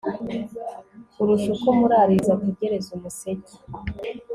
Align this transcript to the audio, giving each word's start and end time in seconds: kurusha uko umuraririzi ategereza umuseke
kurusha 1.13 1.47
uko 1.55 1.65
umuraririzi 1.73 2.29
ategereza 2.35 2.89
umuseke 2.97 3.53